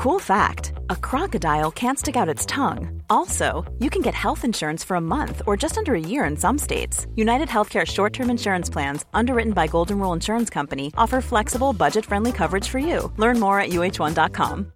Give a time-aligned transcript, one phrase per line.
[0.00, 3.02] Cool fact a crocodile can't stick out its tongue.
[3.10, 6.38] Also, you can get health insurance for a month or just under a year in
[6.38, 7.06] some states.
[7.16, 12.06] United Healthcare short term insurance plans, underwritten by Golden Rule Insurance Company, offer flexible, budget
[12.06, 13.12] friendly coverage for you.
[13.18, 14.72] Learn more at uh1.com.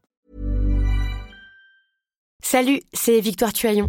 [2.42, 3.88] Salut, c'est Victoire Tuaillon.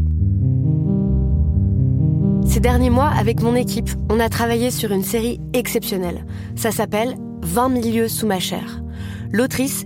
[2.48, 6.26] Ces derniers mois, avec mon équipe, on a travaillé sur une série exceptionnelle.
[6.56, 8.82] Ça s'appelle 20 milieux sous ma chair.
[9.34, 9.86] L'autrice,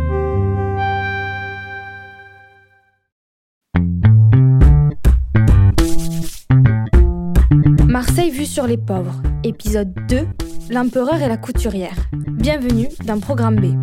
[8.29, 10.27] Vue sur les pauvres, épisode 2,
[10.69, 11.95] l'empereur et la couturière.
[12.13, 13.73] Bienvenue dans Programme B.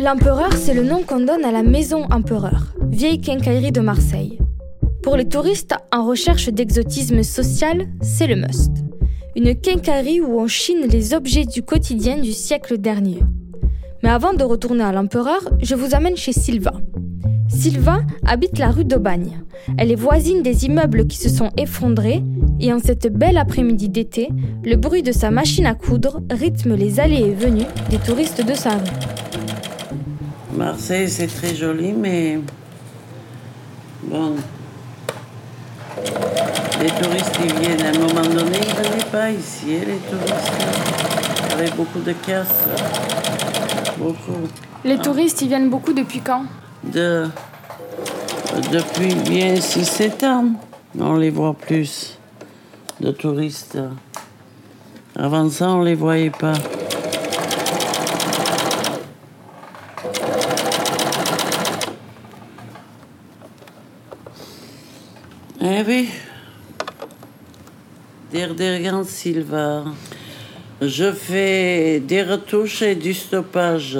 [0.00, 4.38] L'empereur, c'est le nom qu'on donne à la maison empereur, vieille quincaillerie de Marseille.
[5.02, 8.72] Pour les touristes en recherche d'exotisme social, c'est le must.
[9.36, 13.20] Une quincaillerie où on chine les objets du quotidien du siècle dernier.
[14.02, 16.72] Mais avant de retourner à l'empereur, je vous amène chez Sylva.
[17.48, 19.40] Sylva habite la rue d'Aubagne.
[19.76, 22.22] Elle est voisine des immeubles qui se sont effondrés
[22.60, 24.28] et en cette belle après-midi d'été,
[24.64, 28.54] le bruit de sa machine à coudre rythme les allées et venues des touristes de
[28.54, 28.84] sa rue.
[30.56, 32.38] Marseille, c'est très joli, mais
[34.04, 34.34] bon.
[36.80, 39.98] Les touristes, ils viennent à un moment donné, ils ne venaient pas ici, hein, les
[40.10, 40.52] touristes.
[41.52, 42.66] Avait beaucoup de casse.
[43.98, 44.48] Beaucoup.
[44.84, 46.44] Les touristes, ils viennent beaucoup depuis quand
[46.84, 47.26] De,
[48.70, 50.44] depuis bien 6-7 ans,
[50.98, 52.16] on les voit plus,
[53.00, 53.78] de touristes.
[55.16, 56.54] Avant ça, on les voyait pas.
[65.60, 66.08] Eh oui.
[68.32, 69.84] Der Dergan Silva.
[70.80, 73.98] Je fais des retouches et du stoppage.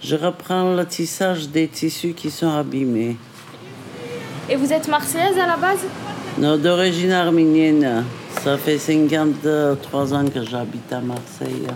[0.00, 3.16] Je reprends le tissage des tissus qui sont abîmés.
[4.50, 5.86] Et vous êtes marseillaise à la base?
[6.38, 8.04] Non, d'origine arménienne.
[8.42, 11.68] Ça fait 53 ans que j'habite à Marseille.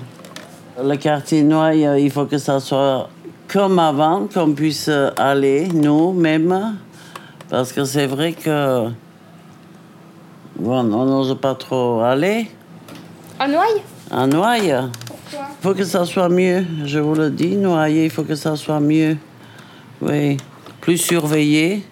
[0.83, 3.09] Le quartier Noailles, il faut que ça soit
[3.47, 6.77] comme avant, qu'on puisse aller, nous-mêmes.
[7.49, 8.89] Parce que c'est vrai que.
[10.57, 12.49] Bon, on n'ose pas trop aller.
[13.39, 13.83] À Noailles?
[14.11, 14.91] Noailles.
[15.07, 18.35] Pourquoi Il faut que ça soit mieux, je vous le dis, Noailles, il faut que
[18.35, 19.17] ça soit mieux.
[20.03, 20.37] Oui,
[20.81, 21.85] plus surveillé.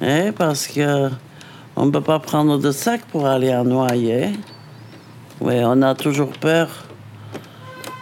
[0.00, 1.10] Hein, parce que
[1.74, 4.32] on ne peut pas prendre de sac pour aller à hein.
[5.40, 6.68] Oui, on a toujours peur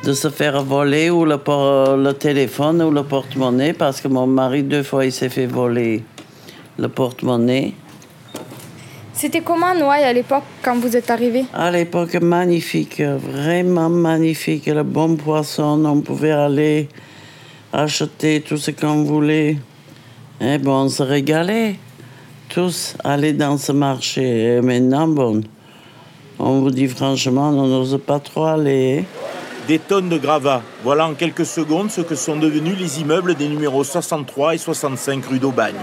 [0.04, 1.36] de se faire voler ou le,
[2.02, 6.04] le téléphone ou le porte-monnaie parce que mon mari, deux fois, il s'est fait voler
[6.78, 7.74] le porte-monnaie.
[9.18, 11.46] C'était comment Noailles à l'époque quand vous êtes arrivé?
[11.54, 14.66] À l'époque, magnifique, vraiment magnifique.
[14.66, 16.90] Le bon poisson, on pouvait aller
[17.72, 19.56] acheter tout ce qu'on voulait.
[20.38, 21.76] Et bon, on se régalait.
[22.50, 24.56] Tous aller dans ce marché.
[24.56, 25.40] Et maintenant, bon,
[26.38, 29.06] on vous dit franchement, on n'ose pas trop aller.
[29.66, 30.60] Des tonnes de gravats.
[30.84, 35.24] Voilà en quelques secondes ce que sont devenus les immeubles des numéros 63 et 65
[35.24, 35.74] rue d'Aubagne.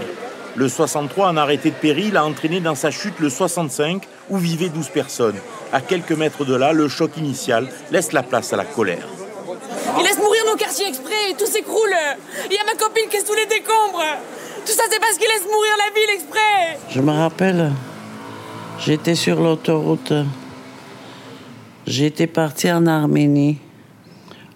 [0.56, 4.68] Le 63 en arrêté de péril a entraîné dans sa chute le 65 où vivaient
[4.68, 5.36] 12 personnes.
[5.72, 9.06] À quelques mètres de là, le choc initial laisse la place à la colère.
[9.98, 11.94] Ils laissent mourir nos quartiers exprès, tout s'écroule.
[12.46, 14.04] Il y a ma copine qui est sous les décombres.
[14.64, 16.78] Tout ça, c'est parce qu'ils laissent mourir la ville exprès.
[16.90, 17.72] Je me rappelle,
[18.78, 20.12] j'étais sur l'autoroute.
[21.86, 23.58] J'étais parti en Arménie.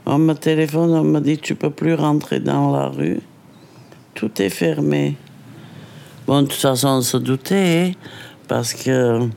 [0.06, 3.20] On me téléphone, on me dit tu peux plus rentrer dans la rue.
[4.14, 5.16] Tout est fermé.
[6.28, 7.92] Bon, de toute façon, on se doutait, hein,
[8.48, 9.30] parce que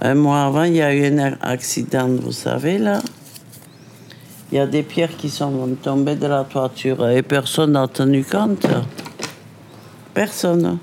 [0.00, 3.02] un mois avant, il y a eu un accident, vous savez, là.
[4.50, 8.24] Il y a des pierres qui sont tombées de la toiture et personne n'a tenu
[8.24, 8.66] compte.
[10.14, 10.78] Personne.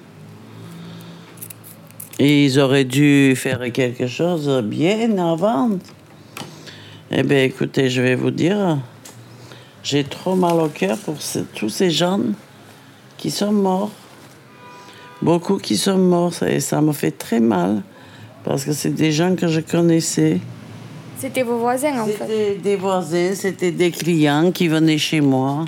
[2.20, 5.80] Ils auraient dû faire quelque chose bien avant.
[7.10, 8.78] Eh bien, écoutez, je vais vous dire,
[9.82, 11.16] j'ai trop mal au cœur pour
[11.56, 12.22] tous ces gens
[13.18, 13.90] qui sont morts.
[15.24, 17.82] Beaucoup qui sont morts, ça- et ça me fait très mal.
[18.44, 20.42] Parce que c'est des gens que je connaissais.
[21.18, 25.64] C'était vos voisins en fait C'était des voisins, c'était des clients qui venaient chez moi.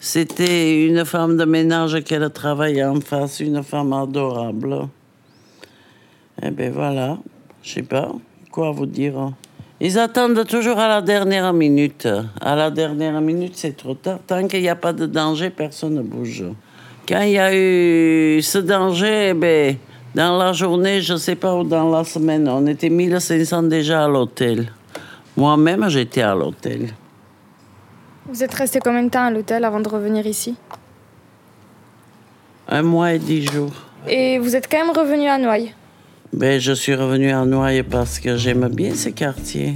[0.00, 4.88] C'était une femme de ménage qui a travaillé en face, une femme adorable.
[6.42, 7.18] Eh bien voilà,
[7.62, 8.12] je sais pas
[8.50, 9.32] quoi vous dire.
[9.78, 12.08] Ils attendent toujours à la dernière minute.
[12.40, 14.20] À la dernière minute, c'est trop tard.
[14.26, 16.44] Tant qu'il n'y a pas de danger, personne ne bouge.
[17.06, 19.76] Quand il y a eu ce danger, ben,
[20.14, 24.04] dans la journée, je ne sais pas, ou dans la semaine, on était 1500 déjà
[24.04, 24.72] à l'hôtel.
[25.36, 26.94] Moi-même, j'étais à l'hôtel.
[28.26, 30.56] Vous êtes resté combien de temps à l'hôtel avant de revenir ici?
[32.68, 33.72] Un mois et dix jours.
[34.08, 35.74] Et vous êtes quand même revenu à Noailles?
[36.32, 39.74] Ben, je suis revenu à Noailles parce que j'aime bien ce quartier.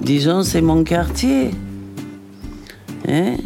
[0.00, 1.50] Disons, c'est mon quartier.
[3.08, 3.36] Hein?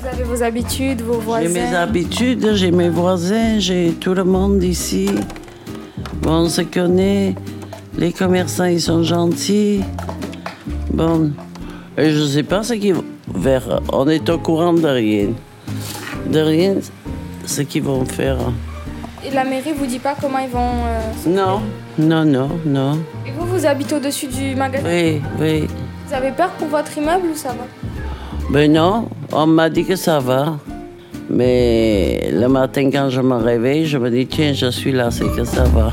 [0.00, 4.24] Vous avez vos habitudes, vos voisins J'ai mes habitudes, j'ai mes voisins, j'ai tout le
[4.24, 5.10] monde ici.
[6.22, 7.34] Bon, on se connaît.
[7.98, 9.82] Les commerçants, ils sont gentils.
[10.92, 11.32] Bon,
[11.98, 13.04] et je sais pas ce qu'ils vont
[13.42, 13.80] faire.
[13.92, 15.28] On est au courant de rien.
[16.30, 16.76] De rien,
[17.44, 18.38] ce qu'ils vont faire.
[19.26, 20.60] Et la mairie vous dit pas comment ils vont...
[20.86, 21.60] euh, Non,
[21.98, 22.92] non, non, non.
[23.26, 24.86] Et vous, vous habitez au-dessus du magasin?
[24.88, 25.66] Oui, oui.
[26.06, 27.66] Vous avez peur pour votre immeuble ou ça va?
[28.52, 30.58] Ben non, on m'a dit que ça va.
[31.30, 35.28] Mais le matin, quand je me réveille, je me dis, tiens, je suis là, c'est
[35.36, 35.92] que ça va.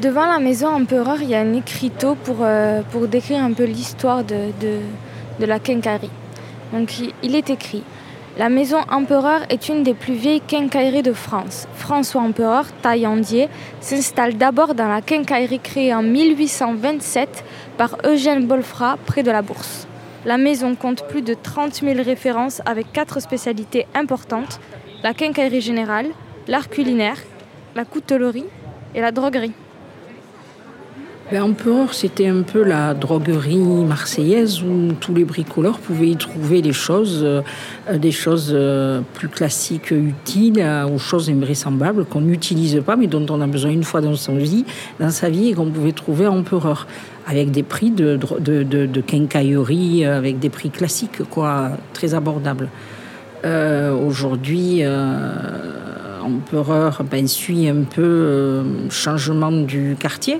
[0.00, 3.64] Devant la maison empereur, il y a un écriteau pour, euh, pour décrire un peu
[3.64, 4.78] l'histoire de, de,
[5.38, 6.08] de la quincaillerie.
[6.72, 7.82] Donc il est écrit
[8.38, 11.68] La maison empereur est une des plus vieilles quincailleries de France.
[11.74, 13.50] François Empereur, taillandier,
[13.80, 17.44] s'installe d'abord dans la quincaillerie créée en 1827
[17.76, 19.86] par Eugène Bolfrat près de la Bourse.
[20.24, 24.60] La maison compte plus de 30 000 références avec quatre spécialités importantes
[25.02, 26.06] la quincaillerie générale,
[26.48, 27.18] l'art culinaire,
[27.74, 28.46] la coutellerie
[28.94, 29.52] et la droguerie.
[31.32, 36.60] Ben, Empereur, c'était un peu la droguerie marseillaise où tous les bricoleurs pouvaient y trouver
[36.60, 37.40] des choses, euh,
[37.96, 43.24] des choses euh, plus classiques, utiles, euh, aux choses invraisemblables qu'on n'utilise pas, mais dont
[43.30, 44.66] on a besoin une fois dans sa vie,
[45.00, 46.86] et qu'on pouvait trouver à Empereur,
[47.26, 48.18] avec des prix de,
[49.00, 52.68] quincaillerie, avec des prix classiques, quoi, très abordables.
[53.42, 54.84] Aujourd'hui,
[56.22, 60.38] Empereur ben, suit un peu euh, changement du quartier.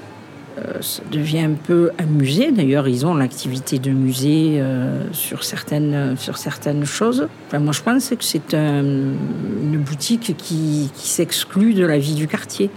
[0.58, 2.52] Euh, ça devient un peu un musée.
[2.52, 7.26] D'ailleurs, ils ont l'activité de musée euh, sur, certaines, sur certaines choses.
[7.48, 12.14] Enfin, moi, je pense que c'est un- une boutique qui, qui s'exclut de la vie
[12.14, 12.68] du quartier,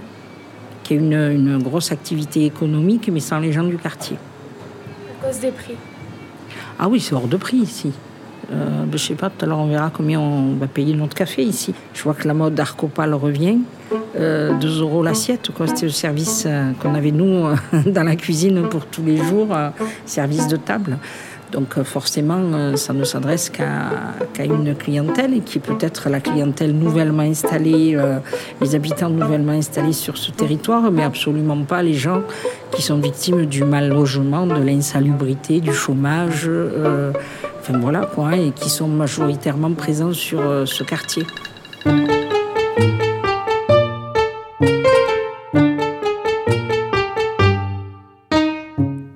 [0.84, 4.16] qui a une, une grosse activité économique, mais sans les gens du quartier.
[5.22, 5.76] À cause des prix.
[6.80, 7.92] Ah oui, c'est hors de prix ici.
[8.52, 11.16] Euh, ben, je sais pas, tout à l'heure on verra combien on va payer notre
[11.16, 11.74] café ici.
[11.94, 13.58] Je vois que la mode Arcopal revient.
[14.18, 15.50] Euh, 2 euros l'assiette.
[15.68, 17.46] C'était le service euh, qu'on avait nous
[17.86, 19.70] dans la cuisine pour tous les jours, euh,
[20.06, 20.98] service de table.
[21.52, 23.92] Donc euh, forcément, ça ne s'adresse qu'à
[24.34, 28.18] qu'à une clientèle qui peut-être la clientèle nouvellement installée, euh,
[28.62, 32.24] les habitants nouvellement installés sur ce territoire, mais absolument pas les gens
[32.72, 37.14] qui sont victimes du mal logement, de l'insalubrité, du chômage, euh,
[37.68, 38.08] enfin voilà
[38.38, 41.26] et qui sont majoritairement présents sur euh, ce quartier.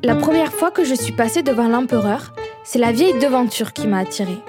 [0.04, 2.34] La première fois que je suis passée devant l'empereur,
[2.64, 4.40] c'est la vieille devanture qui m'a attirée.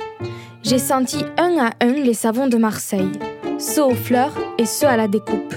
[0.62, 3.12] J'ai senti un à un les savons de Marseille,
[3.58, 5.54] ceux aux fleurs et ceux à la découpe.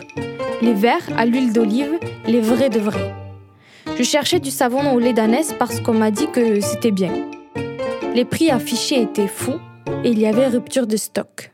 [0.62, 3.14] Les verts à l'huile d'olive, les vrais de vrais.
[3.98, 7.14] Je cherchais du savon au lait d'ânesse parce qu'on m'a dit que c'était bien.
[8.16, 9.60] Les prix affichés étaient fous
[10.04, 11.52] et il y avait rupture de stock.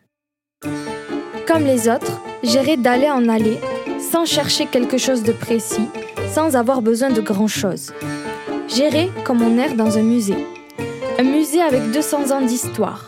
[1.48, 3.58] Comme les autres, j'irais d'aller en aller,
[4.12, 5.88] sans chercher quelque chose de précis,
[6.34, 7.94] sans avoir besoin de grand-chose.
[8.68, 10.46] J'irais comme on erre dans un musée.
[11.18, 13.08] Un musée avec 200 ans d'histoire.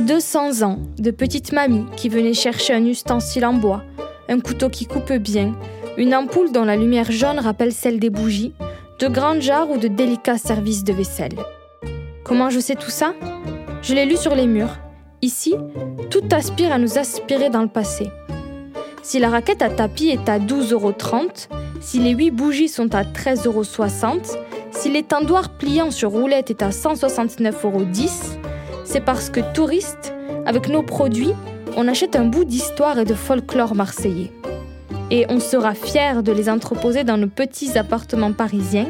[0.00, 3.82] 200 ans de petite mamie qui venait chercher un ustensile en bois,
[4.28, 5.56] un couteau qui coupe bien,
[5.96, 8.54] une ampoule dont la lumière jaune rappelle celle des bougies,
[9.00, 11.34] de grandes jarres ou de délicats services de vaisselle.
[12.26, 13.14] Comment je sais tout ça?
[13.82, 14.78] Je l'ai lu sur les murs.
[15.22, 15.54] Ici,
[16.10, 18.08] tout aspire à nous aspirer dans le passé.
[19.04, 20.92] Si la raquette à tapis est à 12,30 euros,
[21.80, 23.62] si les 8 bougies sont à 13,60 euros,
[24.72, 27.84] si l'étendoir pliant sur roulette est à 169,10 euros,
[28.84, 30.12] c'est parce que touristes,
[30.46, 31.32] avec nos produits,
[31.76, 34.32] on achète un bout d'histoire et de folklore marseillais.
[35.10, 38.88] Et on sera fier de les entreposer dans nos petits appartements parisiens,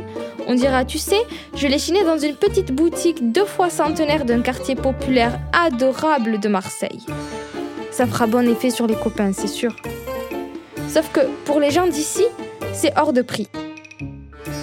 [0.49, 1.21] on dira, tu sais,
[1.57, 6.49] je l'ai chiné dans une petite boutique deux fois centenaire d'un quartier populaire adorable de
[6.49, 7.05] Marseille.
[7.91, 9.75] Ça fera bon effet sur les copains, c'est sûr.
[10.89, 12.25] Sauf que pour les gens d'ici,
[12.73, 13.49] c'est hors de prix.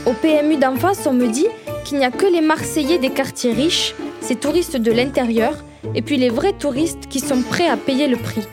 [0.05, 1.47] Au PMU d'en face, on me dit
[1.83, 5.63] qu'il n'y a que les Marseillais des quartiers riches, ces touristes de l'intérieur,
[5.95, 8.43] et puis les vrais touristes qui sont prêts à payer le prix.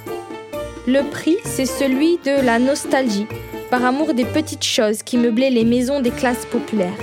[0.92, 3.28] Le prix, c'est celui de la nostalgie,
[3.70, 6.98] par amour des petites choses qui meublaient les maisons des classes populaires.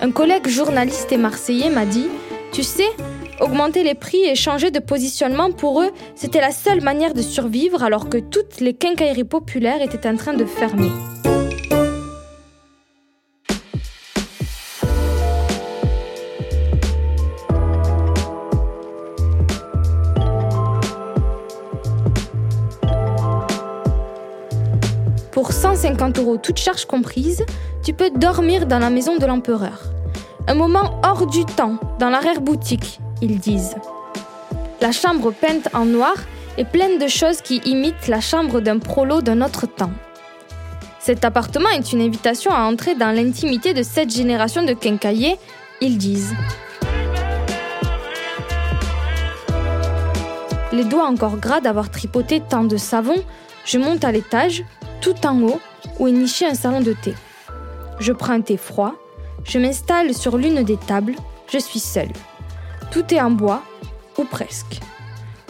[0.00, 2.08] Un collègue journaliste et marseillais m'a dit
[2.50, 2.88] Tu sais,
[3.40, 7.84] augmenter les prix et changer de positionnement pour eux, c'était la seule manière de survivre
[7.84, 10.90] alors que toutes les quincailleries populaires étaient en train de fermer.
[25.84, 27.44] 150 euros, toutes charges comprises,
[27.82, 29.82] tu peux dormir dans la maison de l'empereur.
[30.48, 33.74] Un moment hors du temps, dans l'arrière-boutique, ils disent.
[34.80, 36.14] La chambre peinte en noir
[36.56, 39.90] est pleine de choses qui imitent la chambre d'un prolo d'un autre temps.
[41.00, 45.36] Cet appartement est une invitation à entrer dans l'intimité de cette génération de quincaillers,
[45.82, 46.34] ils disent.
[50.72, 53.16] Les doigts encore gras d'avoir tripoté tant de savon,
[53.66, 54.64] je monte à l'étage
[55.02, 55.60] tout en haut
[55.98, 57.14] où est niché un salon de thé.
[58.00, 58.94] Je prends un thé froid,
[59.44, 61.14] je m'installe sur l'une des tables,
[61.52, 62.12] je suis seule.
[62.90, 63.62] Tout est en bois,
[64.18, 64.80] ou presque.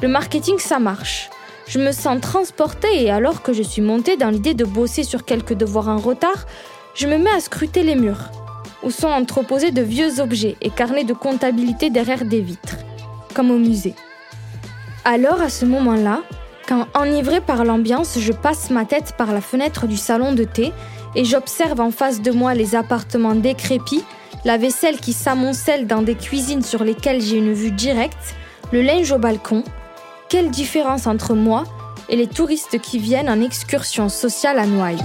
[0.03, 1.31] Le marketing, ça marche.
[1.67, 5.25] Je me sens transportée et alors que je suis montée dans l'idée de bosser sur
[5.25, 6.47] quelques devoirs en retard,
[6.95, 8.31] je me mets à scruter les murs,
[8.83, 12.77] où sont entreposés de vieux objets et carnets de comptabilité derrière des vitres,
[13.35, 13.95] comme au musée.
[15.05, 16.23] Alors, à ce moment-là,
[16.67, 20.73] quand enivré par l'ambiance, je passe ma tête par la fenêtre du salon de thé
[21.15, 24.05] et j'observe en face de moi les appartements décrépits,
[24.45, 28.35] la vaisselle qui s'amoncelle dans des cuisines sur lesquelles j'ai une vue directe,
[28.73, 29.63] le linge au balcon.
[30.29, 31.65] Quelle différence entre moi
[32.09, 35.03] et les touristes qui viennent en excursion sociale à Noailles.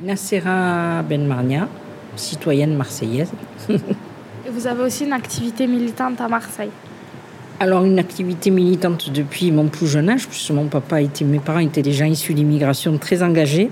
[0.00, 1.68] Nassera Benmarnia,
[2.16, 3.30] citoyenne marseillaise.
[4.52, 6.70] Vous avez aussi une activité militante à Marseille
[7.60, 11.60] alors une activité militante depuis mon plus jeune âge, puisque mon papa était, mes parents
[11.60, 13.70] étaient des gens issus d'immigration très engagés.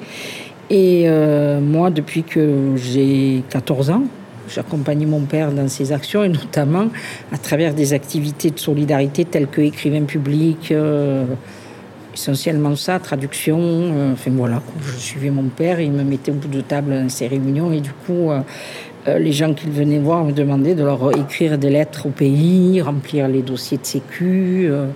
[0.68, 4.04] Et euh, moi, depuis que j'ai 14 ans,
[4.48, 6.86] j'accompagnais mon père dans ses actions et notamment
[7.32, 11.24] à travers des activités de solidarité telles que écrivain public, euh,
[12.14, 13.58] essentiellement ça, traduction.
[13.60, 17.08] Euh, enfin voilà, je suivais mon père, il me mettait au bout de table dans
[17.08, 18.30] ses réunions et du coup
[19.08, 22.82] euh, les gens qui venaient voir me demandaient de leur écrire des lettres au pays,
[22.82, 24.88] remplir les dossiers de sécu, euh,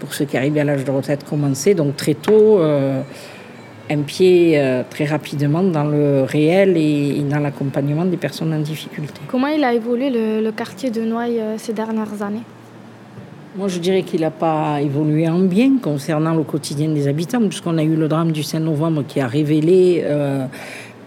[0.00, 1.74] pour ceux qui arrivaient à l'âge de retraite commencer.
[1.74, 3.02] Donc très tôt, euh,
[3.88, 9.20] un pied très rapidement dans le réel et, dans l'accompagnement des personnes en difficulté.
[9.28, 12.42] Comment il a évolué le, quartier de Noailles ces dernières années?
[13.54, 17.76] Moi, je dirais qu'il n'a pas évolué en bien concernant le quotidien des habitants, puisqu'on
[17.76, 20.02] a eu le drame du 5 novembre qui a révélé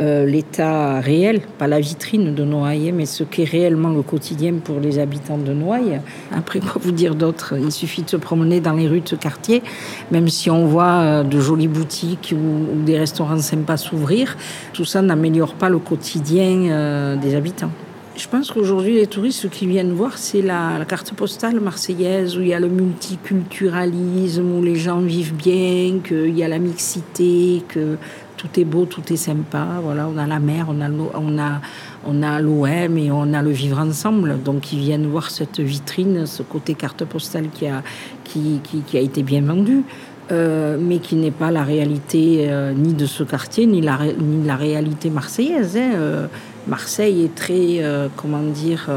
[0.01, 4.81] euh, l'état réel, pas la vitrine de Noailles, mais ce qu'est réellement le quotidien pour
[4.81, 6.01] les habitants de Noailles.
[6.33, 7.53] Après, quoi vous dire d'autre?
[7.57, 9.63] Il suffit de se promener dans les rues de ce quartier,
[10.11, 14.35] même si on voit euh, de jolies boutiques ou, des restaurants sympas s'ouvrir,
[14.73, 17.71] tout ça n'améliore pas le quotidien euh, des habitants.
[18.17, 22.37] Je pense qu'aujourd'hui, les touristes, ce qu'ils viennent voir, c'est la, la, carte postale marseillaise,
[22.37, 26.59] où il y a le multiculturalisme, où les gens vivent bien, qu'il y a la
[26.59, 27.97] mixité, que
[28.37, 29.65] tout est beau, tout est sympa.
[29.81, 31.61] Voilà, on a la mer, on a on a
[32.05, 34.41] on a l'OM et on a le vivre ensemble.
[34.43, 37.83] Donc ils viennent voir cette vitrine, ce côté carte postale qui a
[38.23, 39.83] qui, qui, a été bien vendu.
[40.31, 44.43] Euh, mais qui n'est pas la réalité euh, ni de ce quartier, ni la, ni
[44.43, 45.77] la réalité marseillaise.
[45.77, 45.91] Hein.
[45.93, 46.27] Euh,
[46.67, 47.83] Marseille est très,
[48.15, 48.89] comment dire,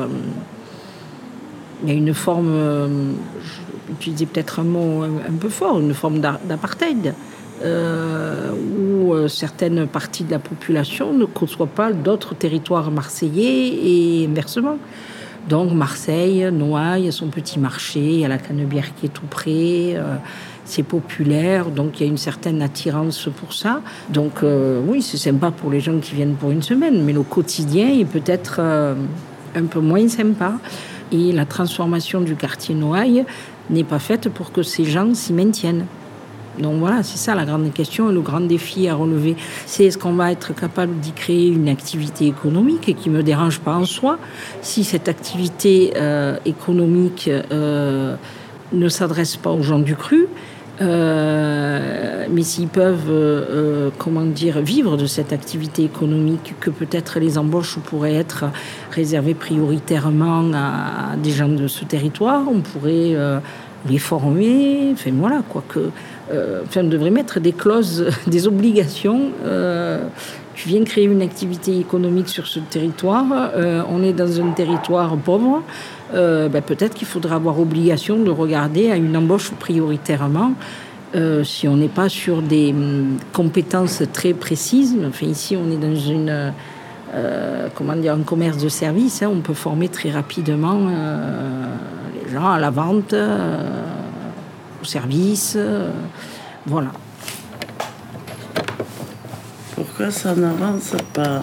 [1.82, 3.12] il y a une forme,
[3.90, 7.12] j'utilisais peut-être un mot un, peu fort, une forme d'apartheid.
[7.62, 14.26] Euh, où euh, certaines parties de la population ne côtoient pas d'autres territoires marseillais et
[14.30, 14.78] inversement.
[15.48, 19.96] Donc Marseille, Noailles, son petit marché, il y a la Canebière qui est tout près,
[19.96, 20.16] euh,
[20.64, 23.80] c'est populaire, donc il y a une certaine attirance pour ça.
[24.10, 24.44] Donc
[24.86, 28.04] oui, c'est sympa pour les gens qui viennent pour une semaine, mais le quotidien est
[28.04, 30.52] peut-être un peu moins sympa.
[31.10, 33.24] Et la transformation du quartier Noailles
[33.70, 35.86] n'est pas faite pour que ces gens s'y maintiennent.
[36.60, 39.36] Donc voilà, c'est ça la grande question et le grand défi à relever.
[39.66, 43.60] C'est est-ce qu'on va être capable d'y créer une activité économique qui ne me dérange
[43.60, 44.18] pas en soi
[44.62, 48.16] Si cette activité euh, économique euh,
[48.72, 50.28] ne s'adressent pas aux gens du cru,
[50.80, 57.78] euh, mais s'ils peuvent, comment dire, vivre de cette activité économique, que peut-être les embauches
[57.78, 58.44] pourraient être
[58.92, 63.16] réservées prioritairement à, des gens de ce territoire, on pourrait
[63.88, 65.90] les former, enfin voilà, quoi que,
[66.30, 69.30] enfin, on devrait mettre des clauses, des obligations.
[70.54, 73.24] tu viens créer une activité économique sur ce territoire,
[73.88, 75.62] on est dans un territoire pauvre.
[76.14, 80.52] Euh, ben, peut-être qu'il faudra avoir obligation de regarder à une embauche prioritairement.
[81.14, 85.76] Euh, si on n'est pas sur des hum, compétences très précises, enfin ici on est
[85.76, 86.52] dans une
[87.14, 90.78] euh, comment dire un commerce de services, hein, on peut former très rapidement
[92.14, 93.14] les gens à la vente,
[94.80, 95.56] au service,
[96.66, 96.90] voilà.
[99.74, 101.42] Pourquoi ça n'avance pas?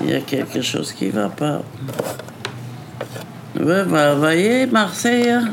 [0.00, 1.62] Il y a quelque chose qui va pas.
[3.56, 5.52] Voyez, Marseille, hein,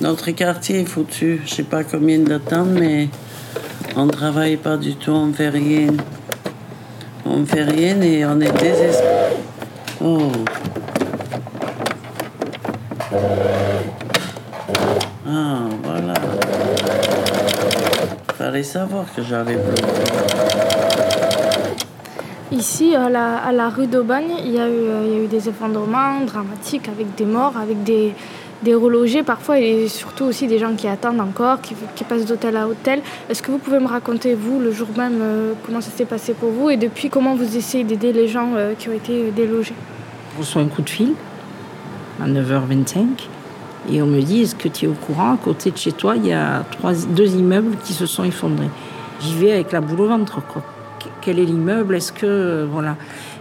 [0.00, 1.42] notre quartier est foutu.
[1.44, 3.08] Je sais pas combien de temps, mais
[3.96, 5.88] on travaille pas du tout, on fait rien.
[7.26, 9.36] On fait rien et on est désespéré.
[10.00, 10.30] Oh.
[15.26, 16.14] Ah, voilà.
[18.34, 19.82] Fallait savoir que j'avais bloqué.
[22.50, 24.72] Ici, à la, rue d'Aubagne, il, y a eu,
[25.04, 28.14] il y a eu des effondrements dramatiques avec des morts, avec des,
[28.62, 32.68] des relogés parfois et surtout aussi des gens qui attendent encore, qui, passent d'hôtel à
[32.68, 33.00] hôtel.
[33.30, 36.34] Est-ce que vous pouvez me raconter, vous, le jour même, euh, comment ça s'est passé
[36.34, 39.74] pour vous et depuis comment vous essayez d'aider les gens euh, qui ont été délogés?
[40.34, 41.14] Je reçois un coup de fil
[42.22, 43.28] à 9h25
[43.90, 46.16] et on me dit Est-ce que tu es au courant À côté de chez toi,
[46.16, 46.64] il y a
[47.10, 48.70] deux immeubles qui se sont effondrés.
[49.20, 50.40] J'y vais avec la boule au ventre.
[51.20, 52.96] Quel est l'immeuble, est-ce que voilà.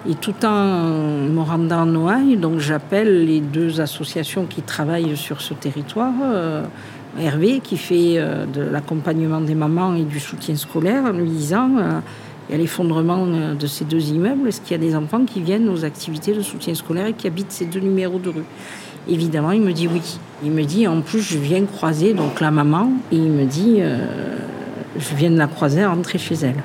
[0.09, 5.41] Et tout en me rendant en Noailles, donc j'appelle les deux associations qui travaillent sur
[5.41, 6.13] ce territoire.
[6.23, 6.63] Euh,
[7.19, 11.71] Hervé qui fait euh, de l'accompagnement des mamans et du soutien scolaire en lui disant
[11.77, 11.99] euh,
[12.47, 15.41] il y a l'effondrement de ces deux immeubles, est-ce qu'il y a des enfants qui
[15.41, 18.45] viennent aux activités de soutien scolaire et qui habitent ces deux numéros de rue?
[19.09, 20.01] Évidemment, il me dit oui.
[20.43, 23.81] Il me dit en plus je viens croiser donc la maman et il me dit
[24.97, 26.63] je viens de la croiser à rentrer chez elle.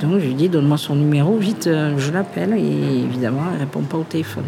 [0.00, 3.80] Donc je lui dis donne-moi son numéro, vite, euh, je l'appelle et évidemment elle répond
[3.80, 4.44] pas au téléphone.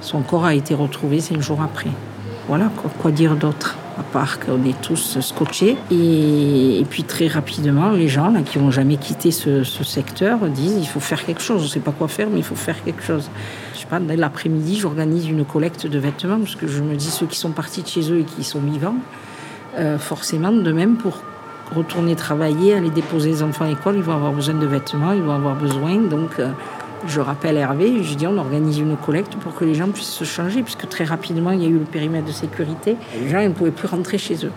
[0.00, 1.90] Son corps a été retrouvé cinq jours après.
[2.48, 3.76] Voilà, quoi, dire d'autre?
[4.02, 5.76] À part est tous scotchés.
[5.90, 10.86] Et, puis très rapidement, les gens là, qui n'ont jamais quitté ce, secteur disent il
[10.86, 11.60] faut faire quelque chose.
[11.60, 13.30] Je ne sais pas quoi faire, mais il faut faire quelque chose.
[13.74, 17.10] Je sais pas, dès l'après-midi, j'organise une collecte de vêtements parce que je me dis
[17.10, 18.96] ceux qui sont partis de chez eux et qui sont vivants,
[19.78, 21.22] euh, forcément de même pour
[21.74, 25.22] retourner travailler, aller déposer les enfants à l'école, ils vont avoir besoin de vêtements, ils
[25.22, 25.96] vont avoir besoin.
[25.96, 26.50] Donc, euh,
[27.06, 30.24] je rappelle Hervé, je dis on organise une collecte pour que les gens puissent se
[30.24, 32.96] changer, puisque très rapidement, il y a eu le périmètre de sécurité.
[33.20, 34.52] Les gens ne pouvaient plus rentrer chez eux.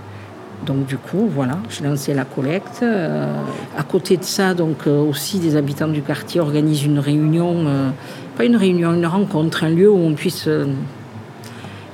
[0.65, 2.79] Donc du coup, voilà, j'ai lancé la collecte.
[2.81, 3.33] Euh,
[3.77, 7.65] à côté de ça, donc euh, aussi des habitants du quartier organisent une réunion,
[8.37, 10.49] pas une réunion, une rencontre, un lieu où on puisse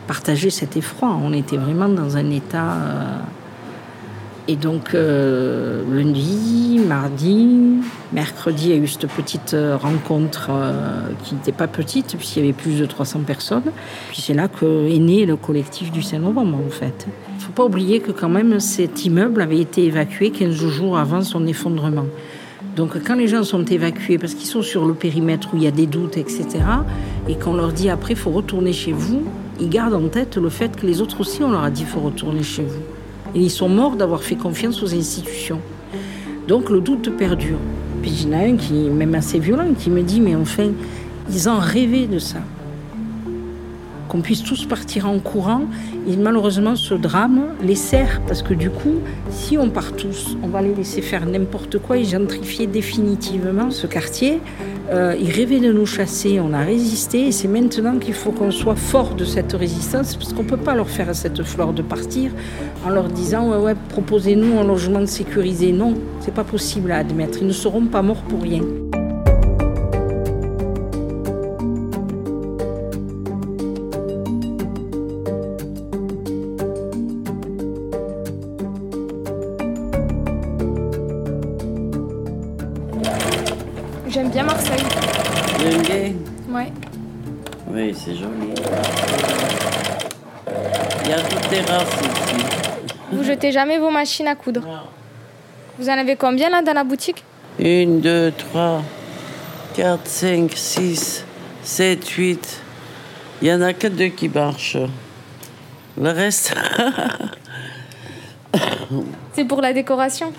[0.08, 1.18] partager cet effroi.
[1.24, 2.76] On était vraiment dans un état
[4.48, 7.78] et donc euh, lundi, mardi,
[8.12, 12.40] mercredi, il y a eu cette petite euh, rencontre euh, qui n'était pas petite puisqu'il
[12.40, 13.72] y avait plus de 300 personnes.
[14.10, 17.08] Puis c'est là que est né le collectif du 5 novembre en fait.
[17.30, 20.98] Il ne faut pas oublier que quand même cet immeuble avait été évacué 15 jours
[20.98, 22.08] avant son effondrement.
[22.76, 25.68] Donc quand les gens sont évacués parce qu'ils sont sur le périmètre où il y
[25.68, 26.48] a des doutes, etc.,
[27.28, 29.24] et qu'on leur dit après il faut retourner chez vous,
[29.60, 31.88] ils gardent en tête le fait que les autres aussi on leur a dit il
[31.88, 32.82] faut retourner chez vous.
[33.36, 35.60] Et ils sont morts d'avoir fait confiance aux institutions.
[36.48, 37.58] Donc le doute perdure.
[38.02, 40.36] Puis il y en a un qui est même assez violent, qui me dit, mais
[40.36, 40.72] enfin,
[41.30, 42.40] ils ont rêvé de ça.
[44.12, 45.62] Qu'on puisse tous partir en courant.
[46.06, 48.96] Et malheureusement, ce drame les sert, parce que du coup,
[49.30, 53.88] si on part tous, on va les laisser faire n'importe quoi et gentrifier définitivement ce
[53.88, 54.42] quartier.
[54.92, 58.52] Euh, ils rêvaient de nous chasser, on a résisté et c'est maintenant qu'il faut qu'on
[58.52, 61.82] soit fort de cette résistance parce qu'on ne peut pas leur faire cette fleur de
[61.82, 62.32] partir
[62.86, 65.72] en leur disant ouais, ouais proposez-nous un logement sécurisé.
[65.72, 67.38] Non, c'est pas possible à admettre.
[67.40, 68.64] Ils ne seront pas morts pour rien.
[93.50, 94.82] Jamais vos machines à coudre Non.
[95.80, 97.24] Vous en avez combien là dans la boutique?
[97.58, 98.84] Une, deux, trois,
[99.74, 101.26] quatre, cinq, six,
[101.64, 102.62] sept, huit,
[103.42, 104.78] Il y en a que deux qui marchent.
[105.98, 106.54] Le reste.
[109.34, 110.32] C'est pour la décoration?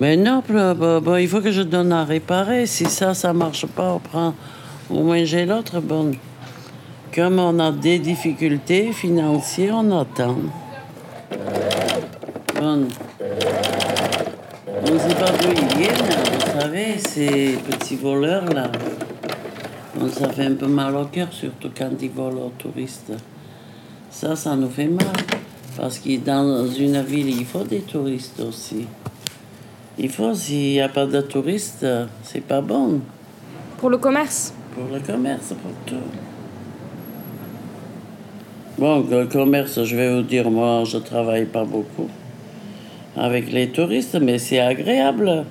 [0.00, 2.66] Mais non, bah, bah, bah, il faut que je donne à réparer.
[2.66, 4.34] Si ça, ça marche pas, on prend
[4.90, 5.80] au moins j'ai l'autre.
[5.80, 6.10] Bon,
[7.14, 10.36] comme on a des difficultés financières, on attend.
[12.54, 12.86] Bon.
[14.86, 15.94] On ne sait pas d'où ils viennent,
[16.32, 18.70] vous savez, ces petits voleurs-là.
[19.96, 23.12] Bon, ça fait un peu mal au cœur, surtout quand ils volent aux touristes.
[24.10, 25.06] Ça, ça nous fait mal.
[25.76, 28.86] Parce que dans une ville, il faut des touristes aussi.
[29.98, 31.86] Il faut, s'il n'y a pas de touristes,
[32.22, 33.00] c'est pas bon.
[33.78, 36.02] Pour le commerce Pour le commerce, pour tout.
[38.78, 42.08] Bon, le commerce, je vais vous dire, moi, je travaille pas beaucoup
[43.16, 45.44] avec les touristes, mais c'est agréable.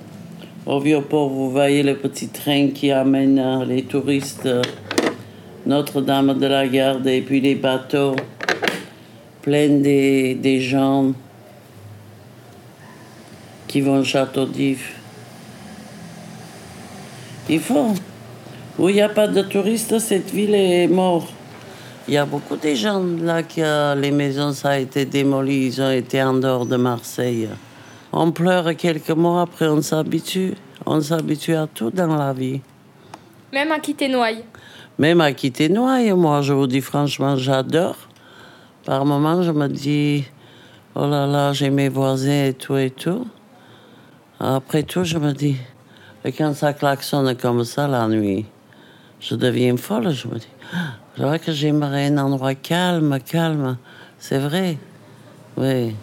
[0.66, 4.62] Au Vieux-Port, vous voyez le petit train qui amène euh, les touristes, euh,
[5.66, 8.16] Notre-Dame de la Garde, et puis les bateaux
[9.42, 11.12] pleins des, des gens
[13.68, 14.96] qui vont au Château d'If.
[17.50, 17.94] Il faut.
[18.80, 21.34] Où il n'y a pas de touristes, cette ville est morte.
[22.08, 25.82] Il y a beaucoup de gens là que les maisons ça a été démolies, ils
[25.82, 27.48] ont été en dehors de Marseille.
[28.12, 30.54] On pleure quelques mois, après on s'habitue.
[30.86, 32.60] On s'habitue à tout dans la vie.
[33.54, 34.44] Même à quitter Noailles
[35.00, 37.96] Même à quitter Noailles, moi je vous dis franchement, j'adore.
[38.86, 40.26] Par moments, je me dis,
[40.96, 43.26] oh là là, j'ai mes voisins et tout et tout.
[44.42, 45.56] Après tout, je me dis,
[46.26, 48.46] et quand ça klaxonne comme ça la nuit,
[49.24, 53.78] je deviens folle, je me dis, ah, je vois que j'aimerais un endroit calme, calme.
[54.20, 54.78] C'est vrai.
[55.56, 55.96] Oui.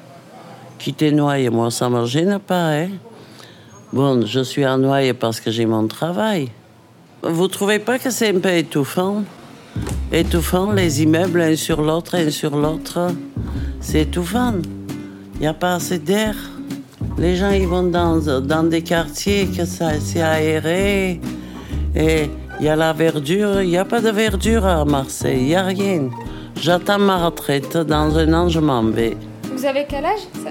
[0.79, 2.89] Quitter Noyer, moi, ça me gêne pas, hein.
[3.93, 6.49] Bon, je suis à Noyer parce que j'ai mon travail.
[7.23, 9.25] Vous trouvez pas que c'est un peu étouffant?
[10.13, 13.09] Étouffant, les immeubles un sur l'autre, un sur l'autre.
[13.81, 14.55] C'est étouffant.
[15.35, 16.35] Il n'y a pas assez d'air.
[17.19, 21.21] Les gens, ils vont dans, dans des quartiers que ça c'est aéré.
[21.95, 23.63] Et il y a la verdure.
[23.63, 25.39] Il n'y a pas de verdure à Marseille.
[25.41, 26.11] Il n'y a rien.
[26.61, 27.77] J'attends ma retraite.
[27.77, 29.17] Dans un an, je m'en vais.
[29.55, 30.51] Vous avez quel âge ça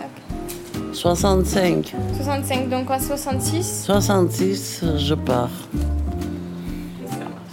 [0.92, 1.94] 65.
[2.18, 5.50] 65, donc à 66 66, je pars.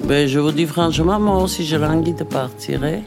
[0.04, 2.82] Ben, je vous dis franchement, moi aussi, je languis de partir.
[2.84, 3.00] hein.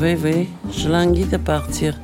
[0.00, 1.94] Oui, oui, je languis de partir.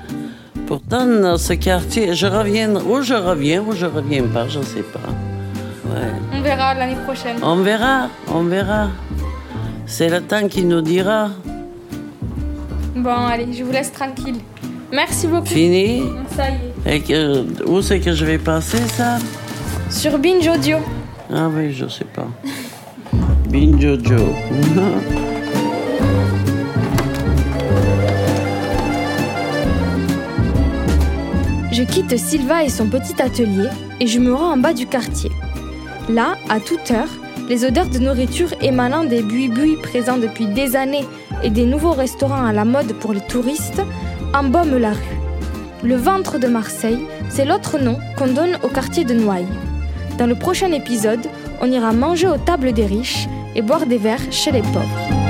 [0.67, 4.83] Pourtant, dans ce quartier, je reviens, ou je reviens, ou je reviens pas, je sais
[4.83, 5.01] pas.
[5.91, 6.13] Ouais.
[6.33, 7.37] On verra l'année prochaine.
[7.43, 8.89] On verra, on verra.
[9.87, 11.31] C'est le temps qui nous dira.
[12.95, 14.37] Bon, allez, je vous laisse tranquille.
[14.93, 15.47] Merci beaucoup.
[15.47, 16.03] Fini
[16.37, 16.97] Ça y est.
[16.97, 19.19] Et que, où c'est que je vais passer ça?
[19.89, 20.79] Sur Binge Audio.
[21.33, 22.29] Ah oui, je sais pas.
[23.49, 24.17] Bin Jojo.
[31.73, 33.69] Je quitte Silva et son petit atelier
[34.01, 35.31] et je me rends en bas du quartier.
[36.11, 37.09] Là, à toute heure,
[37.49, 41.05] les odeurs de nourriture émanant des buis-buis présents depuis des années
[41.45, 43.81] et des nouveaux restaurants à la mode pour les touristes
[44.35, 45.21] embaument la rue.
[45.85, 49.47] Le ventre de Marseille, c'est l'autre nom qu'on donne au quartier de Noailles.
[50.19, 51.25] Dans le prochain épisode,
[51.61, 55.30] on ira manger aux tables des riches et boire des verres chez les pauvres.